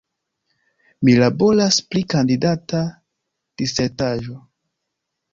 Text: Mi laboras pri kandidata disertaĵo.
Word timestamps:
Mi 1.09 1.13
laboras 1.23 1.77
pri 1.91 2.01
kandidata 2.13 2.79
disertaĵo. 3.63 4.39